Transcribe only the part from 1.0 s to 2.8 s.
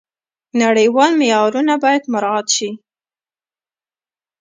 معیارونه باید مراعات شي.